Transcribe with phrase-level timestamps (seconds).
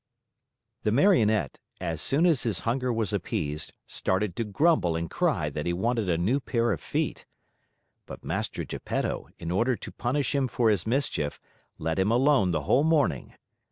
[0.81, 5.67] The Marionette, as soon as his hunger was appeased, started to grumble and cry that
[5.67, 7.27] he wanted a new pair of feet.
[8.07, 11.39] But Mastro Geppetto, in order to punish him for his mischief,
[11.77, 13.35] let him alone the whole morning.